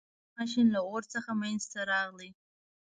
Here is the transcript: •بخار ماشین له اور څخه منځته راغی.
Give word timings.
•بخار 0.03 0.35
ماشین 0.37 0.67
له 0.75 0.79
اور 0.89 1.03
څخه 1.13 1.31
منځته 1.41 1.79
راغی. 1.91 2.29